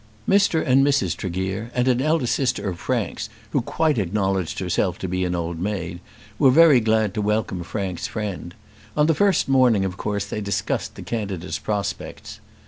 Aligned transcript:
Mr. 0.27 0.65
and 0.65 0.83
Mrs. 0.83 1.15
Tregear 1.15 1.69
and 1.75 1.87
an 1.87 2.01
elder 2.01 2.25
sister 2.25 2.67
of 2.67 2.79
Frank's, 2.79 3.29
who 3.51 3.61
quite 3.61 3.99
acknowledged 3.99 4.57
herself 4.57 4.97
to 4.97 5.07
be 5.07 5.23
an 5.25 5.35
old 5.35 5.59
maid, 5.59 5.99
were 6.39 6.49
very 6.49 6.79
glad 6.79 7.13
to 7.13 7.21
welcome 7.21 7.61
Frank's 7.61 8.07
friend. 8.07 8.55
On 8.97 9.05
the 9.05 9.13
first 9.13 9.47
morning 9.47 9.85
of 9.85 9.97
course 9.97 10.25
they 10.25 10.41
discussed 10.41 10.95
the 10.95 11.03
candidates' 11.03 11.59
prospects. 11.59 12.39